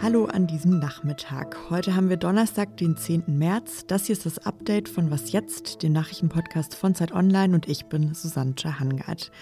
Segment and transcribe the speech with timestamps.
[0.00, 1.56] Hallo an diesem Nachmittag.
[1.70, 3.24] Heute haben wir Donnerstag, den 10.
[3.26, 3.84] März.
[3.88, 7.86] Das hier ist das Update von Was jetzt, dem Nachrichtenpodcast von Zeit Online und ich
[7.86, 9.32] bin Susanne Hangard.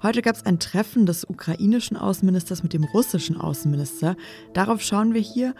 [0.00, 4.14] Heute gab es ein Treffen des ukrainischen Außenministers mit dem russischen Außenminister.
[4.52, 5.56] Darauf schauen wir hier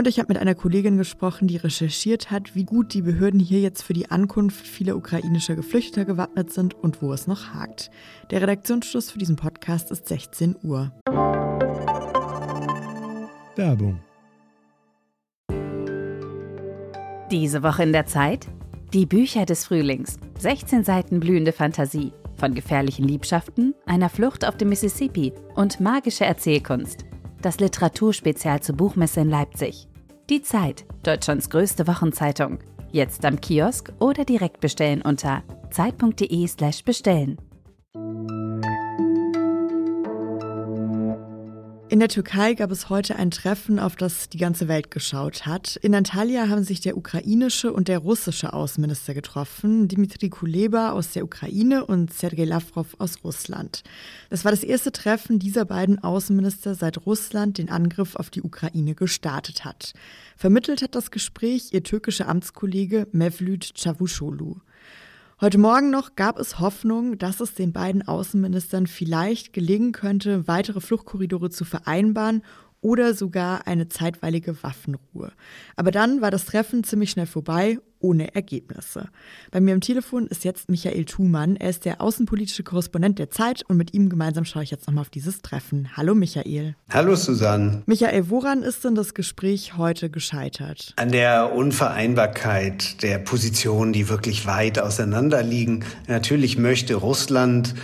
[0.00, 3.60] und ich habe mit einer Kollegin gesprochen, die recherchiert hat, wie gut die Behörden hier
[3.60, 7.90] jetzt für die Ankunft vieler ukrainischer Geflüchteter gewappnet sind und wo es noch hakt.
[8.30, 10.90] Der Redaktionsschluss für diesen Podcast ist 16 Uhr.
[13.56, 14.00] Werbung.
[17.30, 18.46] Diese Woche in der Zeit?
[18.94, 20.18] Die Bücher des Frühlings.
[20.38, 22.14] 16 Seiten blühende Fantasie.
[22.36, 27.04] Von gefährlichen Liebschaften, einer Flucht auf dem Mississippi und magische Erzählkunst
[27.42, 29.88] das Literaturspezial zur Buchmesse in Leipzig.
[30.30, 32.60] Die Zeit, Deutschlands größte Wochenzeitung.
[32.92, 36.84] Jetzt am Kiosk oder direkt bestellen unter zeit.de/slash
[41.90, 45.74] In der Türkei gab es heute ein Treffen, auf das die ganze Welt geschaut hat.
[45.74, 51.24] In Antalya haben sich der ukrainische und der russische Außenminister getroffen, Dmitri Kuleba aus der
[51.24, 53.82] Ukraine und Sergei Lavrov aus Russland.
[54.28, 58.94] Das war das erste Treffen dieser beiden Außenminister seit Russland den Angriff auf die Ukraine
[58.94, 59.92] gestartet hat.
[60.36, 64.60] Vermittelt hat das Gespräch ihr türkischer Amtskollege Mevlüt Çavuşoğlu.
[65.42, 70.82] Heute Morgen noch gab es Hoffnung, dass es den beiden Außenministern vielleicht gelingen könnte, weitere
[70.82, 72.42] Fluchtkorridore zu vereinbaren
[72.82, 75.32] oder sogar eine zeitweilige Waffenruhe.
[75.76, 79.08] Aber dann war das Treffen ziemlich schnell vorbei, ohne Ergebnisse.
[79.50, 81.56] Bei mir am Telefon ist jetzt Michael Thumann.
[81.56, 85.02] Er ist der außenpolitische Korrespondent der Zeit und mit ihm gemeinsam schaue ich jetzt nochmal
[85.02, 85.90] auf dieses Treffen.
[85.96, 86.76] Hallo Michael.
[86.90, 87.82] Hallo Susanne.
[87.84, 90.94] Michael, woran ist denn das Gespräch heute gescheitert?
[90.96, 95.84] An der Unvereinbarkeit der Positionen, die wirklich weit auseinander liegen.
[96.08, 97.74] Natürlich möchte Russland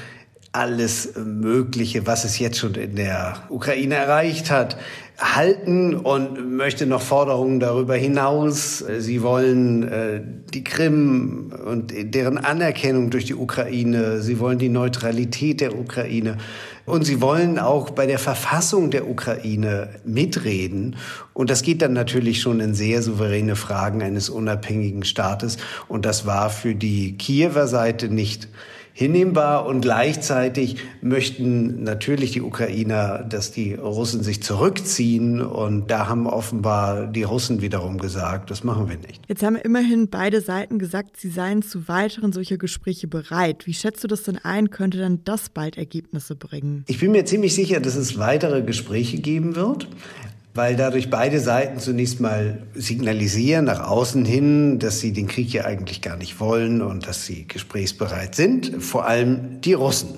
[0.57, 4.79] alles Mögliche, was es jetzt schon in der Ukraine erreicht hat,
[5.19, 8.79] halten und möchte noch Forderungen darüber hinaus.
[8.99, 10.21] Sie wollen äh,
[10.53, 14.21] die Krim und deren Anerkennung durch die Ukraine.
[14.21, 16.39] Sie wollen die Neutralität der Ukraine.
[16.87, 20.97] Und sie wollen auch bei der Verfassung der Ukraine mitreden.
[21.35, 25.57] Und das geht dann natürlich schon in sehr souveräne Fragen eines unabhängigen Staates.
[25.89, 28.49] Und das war für die Kiewer Seite nicht
[28.97, 36.27] hinnehmbar und gleichzeitig möchten natürlich die Ukrainer, dass die Russen sich zurückziehen und da haben
[36.27, 39.21] offenbar die Russen wiederum gesagt, das machen wir nicht.
[39.29, 43.67] Jetzt haben immerhin beide Seiten gesagt, sie seien zu weiteren solcher Gespräche bereit.
[43.67, 44.71] Wie schätzt du das denn ein?
[44.71, 46.87] Könnte dann das bald Ergebnisse bringen?
[46.89, 49.89] Ich bin mir ziemlich sicher, dass es weitere Gespräche geben wird
[50.57, 55.65] weil dadurch beide Seiten zunächst mal signalisieren nach außen hin, dass sie den Krieg ja
[55.65, 60.09] eigentlich gar nicht wollen und dass sie gesprächsbereit sind, vor allem die Russen.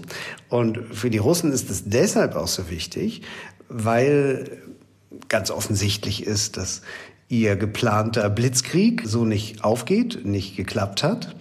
[0.49, 3.23] Und für die Russen ist es deshalb auch so wichtig,
[3.69, 4.63] weil
[5.29, 6.83] ganz offensichtlich ist, dass
[7.29, 11.35] ihr geplanter Blitzkrieg so nicht aufgeht, nicht geklappt hat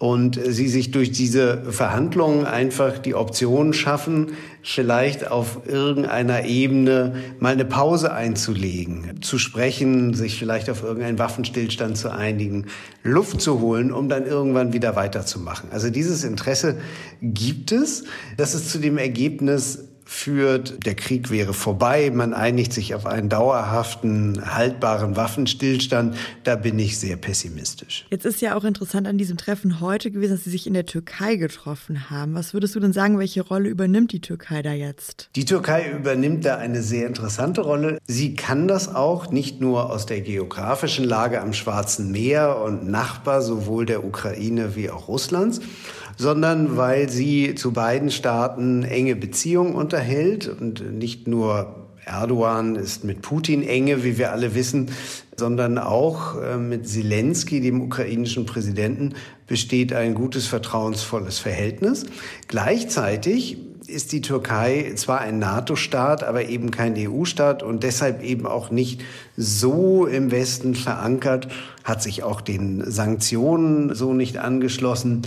[0.00, 4.28] und sie sich durch diese Verhandlungen einfach die Option schaffen,
[4.62, 11.98] vielleicht auf irgendeiner Ebene mal eine Pause einzulegen, zu sprechen, sich vielleicht auf irgendeinen Waffenstillstand
[11.98, 12.64] zu einigen,
[13.02, 15.70] Luft zu holen, um dann irgendwann wieder weiterzumachen.
[15.70, 16.78] Also dieses Interesse
[17.20, 18.04] gibt es.
[18.38, 23.28] Das ist zu dem Ergebnis führt, der Krieg wäre vorbei, man einigt sich auf einen
[23.28, 28.06] dauerhaften, haltbaren Waffenstillstand, da bin ich sehr pessimistisch.
[28.10, 30.84] Jetzt ist ja auch interessant an diesem Treffen heute gewesen, dass Sie sich in der
[30.84, 32.34] Türkei getroffen haben.
[32.34, 35.30] Was würdest du denn sagen, welche Rolle übernimmt die Türkei da jetzt?
[35.36, 37.98] Die Türkei übernimmt da eine sehr interessante Rolle.
[38.08, 43.42] Sie kann das auch nicht nur aus der geografischen Lage am Schwarzen Meer und Nachbar
[43.42, 45.60] sowohl der Ukraine wie auch Russlands,
[46.16, 53.22] sondern weil sie zu beiden Staaten enge Beziehungen unterhält und nicht nur Erdogan ist mit
[53.22, 54.90] Putin enge, wie wir alle wissen,
[55.36, 59.14] sondern auch äh, mit Zelensky, dem ukrainischen Präsidenten,
[59.46, 62.06] besteht ein gutes, vertrauensvolles Verhältnis.
[62.48, 68.70] Gleichzeitig ist die Türkei zwar ein NATO-Staat, aber eben kein EU-Staat und deshalb eben auch
[68.70, 69.02] nicht
[69.36, 71.48] so im Westen verankert,
[71.84, 75.22] hat sich auch den Sanktionen so nicht angeschlossen.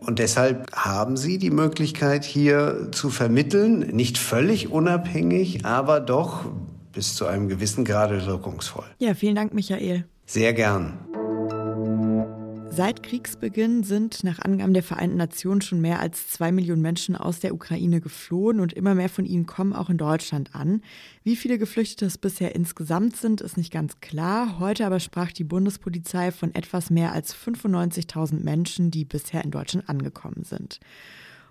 [0.00, 6.44] Und deshalb haben Sie die Möglichkeit, hier zu vermitteln, nicht völlig unabhängig, aber doch
[6.92, 8.86] bis zu einem gewissen Grade wirkungsvoll.
[8.98, 10.04] Ja, vielen Dank, Michael.
[10.26, 10.98] Sehr gern.
[12.78, 17.40] Seit Kriegsbeginn sind nach Angaben der Vereinten Nationen schon mehr als zwei Millionen Menschen aus
[17.40, 20.82] der Ukraine geflohen und immer mehr von ihnen kommen auch in Deutschland an.
[21.24, 24.60] Wie viele Geflüchtete es bisher insgesamt sind, ist nicht ganz klar.
[24.60, 29.88] Heute aber sprach die Bundespolizei von etwas mehr als 95.000 Menschen, die bisher in Deutschland
[29.88, 30.78] angekommen sind.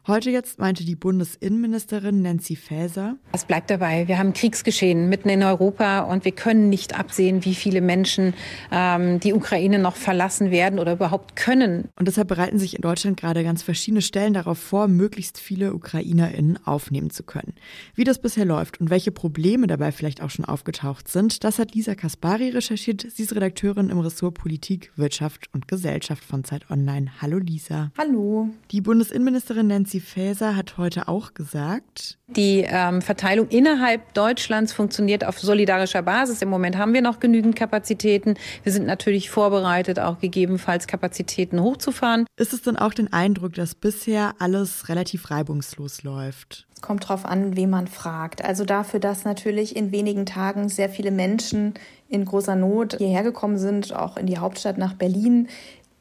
[0.07, 3.17] Heute jetzt meinte die Bundesinnenministerin Nancy Faeser.
[3.33, 4.07] Es bleibt dabei.
[4.07, 8.33] Wir haben Kriegsgeschehen mitten in Europa und wir können nicht absehen, wie viele Menschen
[8.71, 11.89] ähm, die Ukraine noch verlassen werden oder überhaupt können.
[11.99, 16.65] Und deshalb bereiten sich in Deutschland gerade ganz verschiedene Stellen darauf vor, möglichst viele UkrainerInnen
[16.65, 17.53] aufnehmen zu können.
[17.93, 21.75] Wie das bisher läuft und welche Probleme dabei vielleicht auch schon aufgetaucht sind, das hat
[21.75, 23.05] Lisa Kaspari recherchiert.
[23.13, 27.11] Sie ist Redakteurin im Ressort Politik, Wirtschaft und Gesellschaft von Zeit Online.
[27.21, 27.91] Hallo Lisa.
[27.97, 28.47] Hallo.
[28.71, 35.39] Die Bundesinnenministerin Nancy Faeser hat heute auch gesagt, die ähm, Verteilung innerhalb Deutschlands funktioniert auf
[35.39, 36.41] solidarischer Basis.
[36.41, 38.35] Im Moment haben wir noch genügend Kapazitäten.
[38.63, 42.25] Wir sind natürlich vorbereitet, auch gegebenenfalls Kapazitäten hochzufahren.
[42.35, 46.67] Ist es dann auch den Eindruck, dass bisher alles relativ reibungslos läuft?
[46.77, 48.45] Es kommt darauf an, wen man fragt.
[48.45, 51.73] Also dafür, dass natürlich in wenigen Tagen sehr viele Menschen
[52.07, 55.47] in großer Not hierher gekommen sind, auch in die Hauptstadt nach Berlin,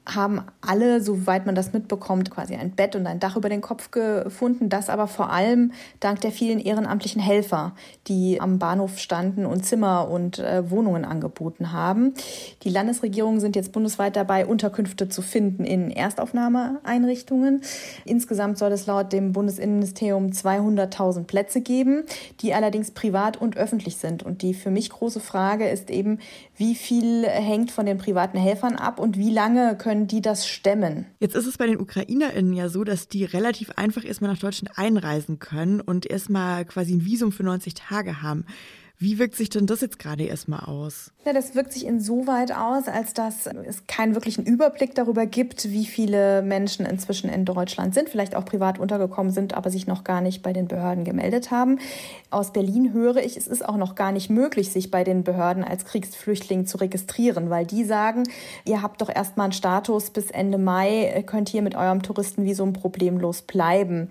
[0.06, 3.90] haben alle, soweit man das mitbekommt, quasi ein Bett und ein Dach über den Kopf
[3.90, 4.68] gefunden.
[4.68, 7.74] Das aber vor allem dank der vielen ehrenamtlichen Helfer,
[8.06, 12.14] die am Bahnhof standen und Zimmer und äh, Wohnungen angeboten haben.
[12.62, 17.62] Die Landesregierungen sind jetzt bundesweit dabei, Unterkünfte zu finden in Erstaufnahmeeinrichtungen.
[18.04, 22.04] Insgesamt soll es laut dem Bundesinnenministerium 200.000 Plätze geben,
[22.40, 24.22] die allerdings privat und öffentlich sind.
[24.22, 26.20] Und die für mich große Frage ist eben,
[26.56, 30.46] wie viel hängt von den privaten Helfern ab und wie lange können können die das
[30.46, 31.06] stemmen?
[31.20, 34.76] Jetzt ist es bei den UkrainerInnen ja so, dass die relativ einfach erstmal nach Deutschland
[34.76, 38.44] einreisen können und erstmal quasi ein Visum für 90 Tage haben.
[38.98, 41.12] Wie wirkt sich denn das jetzt gerade erstmal aus?
[41.26, 45.84] Ja, das wirkt sich insoweit aus, als dass es keinen wirklichen Überblick darüber gibt, wie
[45.84, 50.22] viele Menschen inzwischen in Deutschland sind, vielleicht auch privat untergekommen sind, aber sich noch gar
[50.22, 51.78] nicht bei den Behörden gemeldet haben.
[52.30, 55.62] Aus Berlin höre ich, es ist auch noch gar nicht möglich, sich bei den Behörden
[55.62, 58.22] als Kriegsflüchtling zu registrieren, weil die sagen,
[58.64, 63.42] ihr habt doch erstmal einen Status bis Ende Mai, könnt hier mit eurem Touristenvisum problemlos
[63.42, 64.08] bleiben.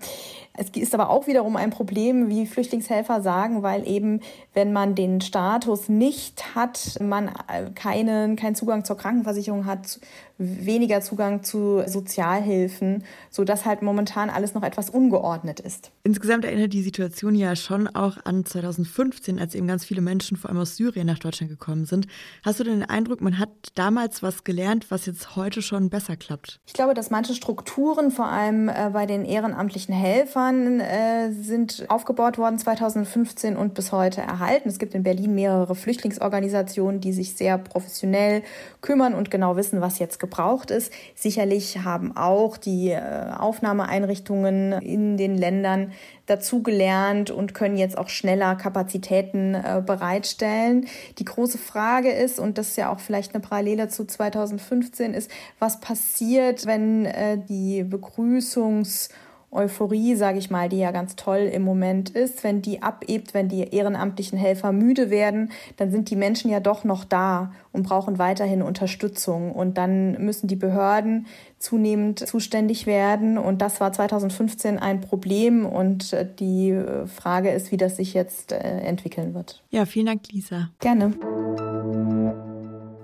[0.58, 4.20] Es ist aber auch wiederum ein Problem, wie Flüchtlingshelfer sagen, weil eben,
[4.54, 7.32] wenn man den Status nicht hat, man
[7.74, 9.98] keinen, keinen Zugang zur Krankenversicherung hat,
[10.38, 15.92] weniger Zugang zu Sozialhilfen, sodass halt momentan alles noch etwas ungeordnet ist.
[16.04, 20.50] Insgesamt erinnert die Situation ja schon auch an 2015, als eben ganz viele Menschen vor
[20.50, 22.06] allem aus Syrien nach Deutschland gekommen sind.
[22.42, 26.16] Hast du denn den Eindruck, man hat damals was gelernt, was jetzt heute schon besser
[26.16, 26.60] klappt?
[26.66, 32.36] Ich glaube, dass manche Strukturen, vor allem äh, bei den ehrenamtlichen Helfern, äh, sind aufgebaut
[32.36, 34.68] worden 2015 und bis heute erhalten.
[34.68, 38.42] Es gibt in Berlin mehrere Flüchtlingsorganisationen, die sich sehr professionell
[38.82, 40.92] kümmern und genau wissen, was jetzt gebraucht ist.
[41.14, 43.00] Sicherlich haben auch die äh,
[43.38, 45.92] Aufnahmeeinrichtungen in den Ländern
[46.26, 50.86] dazugelernt und können jetzt auch schneller Kapazitäten äh, bereitstellen.
[51.18, 55.30] Die große Frage ist, und das ist ja auch vielleicht eine Parallele zu 2015, ist,
[55.58, 59.10] was passiert, wenn äh, die Begrüßungs-
[59.56, 63.48] Euphorie, sage ich mal, die ja ganz toll im Moment ist, wenn die abebt, wenn
[63.48, 68.18] die ehrenamtlichen Helfer müde werden, dann sind die Menschen ja doch noch da und brauchen
[68.18, 69.52] weiterhin Unterstützung.
[69.52, 71.26] Und dann müssen die Behörden
[71.58, 73.38] zunehmend zuständig werden.
[73.38, 75.66] Und das war 2015 ein Problem.
[75.66, 79.62] Und äh, die äh, Frage ist, wie das sich jetzt äh, entwickeln wird.
[79.70, 80.70] Ja, vielen Dank, Lisa.
[80.80, 81.14] Gerne.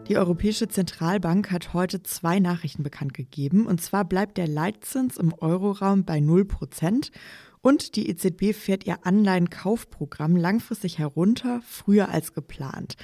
[0.08, 3.66] Die Europäische Zentralbank hat heute zwei Nachrichten bekannt gegeben.
[3.66, 7.12] Und zwar bleibt der Leitzins im Euroraum bei 0 Prozent
[7.60, 12.96] und die EZB fährt ihr Anleihenkaufprogramm langfristig herunter, früher als geplant.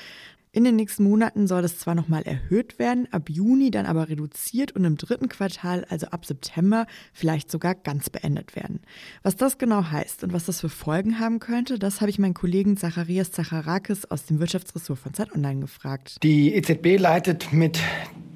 [0.51, 4.73] In den nächsten Monaten soll es zwar nochmal erhöht werden, ab Juni dann aber reduziert
[4.73, 8.81] und im dritten Quartal, also ab September, vielleicht sogar ganz beendet werden.
[9.23, 12.35] Was das genau heißt und was das für Folgen haben könnte, das habe ich meinen
[12.35, 16.17] Kollegen Zacharias Zacharakis aus dem Wirtschaftsressort von Zeit Online gefragt.
[16.23, 17.79] Die EZB leitet mit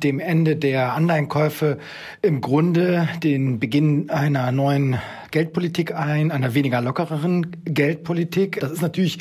[0.03, 1.79] dem Ende der Anleihenkäufe
[2.21, 4.99] im Grunde den Beginn einer neuen
[5.31, 8.61] Geldpolitik ein, einer weniger lockereren Geldpolitik.
[8.61, 9.19] Das ist natürlich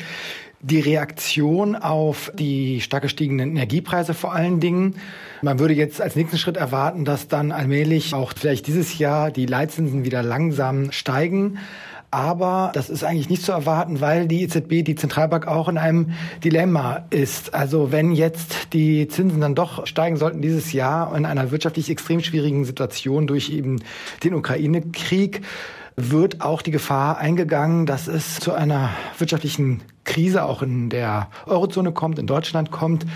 [0.62, 4.94] die Reaktion auf die stark gestiegenen Energiepreise vor allen Dingen.
[5.42, 9.46] Man würde jetzt als nächsten Schritt erwarten, dass dann allmählich auch vielleicht dieses Jahr die
[9.46, 11.58] Leitzinsen wieder langsam steigen.
[12.12, 16.12] Aber das ist eigentlich nicht zu erwarten, weil die EZB, die Zentralbank, auch in einem
[16.44, 17.54] Dilemma ist.
[17.54, 22.20] Also wenn jetzt die Zinsen dann doch steigen sollten dieses Jahr in einer wirtschaftlich extrem
[22.20, 23.80] schwierigen Situation durch eben
[24.22, 25.40] den Ukraine-Krieg,
[25.96, 31.92] wird auch die Gefahr eingegangen, dass es zu einer wirtschaftlichen Krise auch in der Eurozone
[31.92, 33.06] kommt, in Deutschland kommt.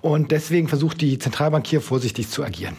[0.00, 2.76] Und deswegen versucht die Zentralbank hier vorsichtig zu agieren.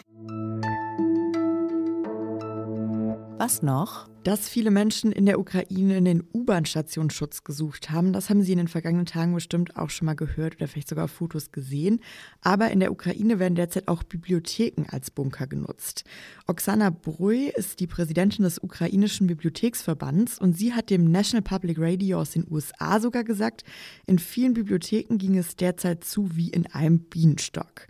[3.38, 4.08] Was noch?
[4.28, 8.52] Dass viele Menschen in der Ukraine in den U-Bahn-Stationen Schutz gesucht haben, das haben Sie
[8.52, 12.00] in den vergangenen Tagen bestimmt auch schon mal gehört oder vielleicht sogar Fotos gesehen.
[12.42, 16.04] Aber in der Ukraine werden derzeit auch Bibliotheken als Bunker genutzt.
[16.46, 22.20] Oksana Brui ist die Präsidentin des ukrainischen Bibliotheksverbands und sie hat dem National Public Radio
[22.20, 23.64] aus den USA sogar gesagt,
[24.04, 27.86] in vielen Bibliotheken ging es derzeit zu wie in einem Bienenstock.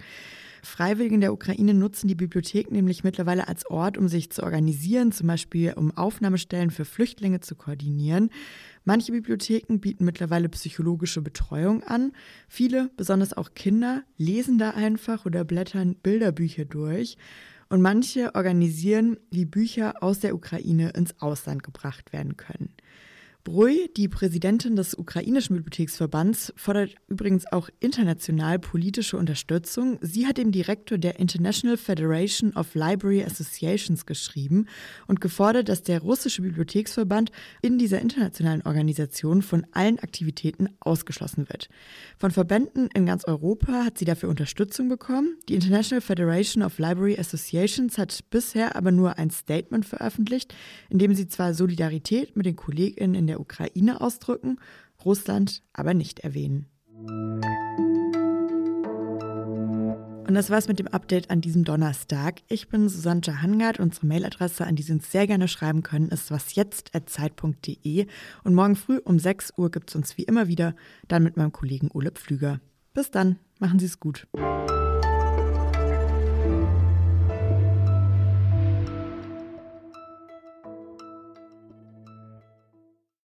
[0.62, 5.12] Freiwillige in der Ukraine nutzen die Bibliothek nämlich mittlerweile als Ort, um sich zu organisieren,
[5.12, 8.30] zum Beispiel um Aufnahmestellen für Flüchtlinge zu koordinieren.
[8.84, 12.12] Manche Bibliotheken bieten mittlerweile psychologische Betreuung an.
[12.48, 17.16] Viele, besonders auch Kinder, lesen da einfach oder blättern Bilderbücher durch.
[17.68, 22.72] Und manche organisieren, wie Bücher aus der Ukraine ins Ausland gebracht werden können.
[23.48, 29.98] Brui, die Präsidentin des ukrainischen Bibliotheksverbands, fordert übrigens auch international politische Unterstützung.
[30.02, 34.66] Sie hat dem Direktor der International Federation of Library Associations geschrieben
[35.06, 41.70] und gefordert, dass der russische Bibliotheksverband in dieser internationalen Organisation von allen Aktivitäten ausgeschlossen wird.
[42.18, 45.38] Von Verbänden in ganz Europa hat sie dafür Unterstützung bekommen.
[45.48, 50.54] Die International Federation of Library Associations hat bisher aber nur ein Statement veröffentlicht,
[50.90, 54.58] in dem sie zwar Solidarität mit den KollegInnen in der Ukraine ausdrücken,
[55.04, 56.66] Russland aber nicht erwähnen.
[60.28, 62.42] Und das war's mit dem Update an diesem Donnerstag.
[62.48, 63.80] Ich bin Susanne Jahangard.
[63.80, 68.06] Unsere Mailadresse, an die Sie uns sehr gerne schreiben können, ist wasjetzt.zeit.de.
[68.44, 70.74] Und morgen früh um 6 Uhr gibt es uns wie immer wieder,
[71.08, 72.60] dann mit meinem Kollegen Ole Pflüger.
[72.92, 74.26] Bis dann, machen Sie es gut.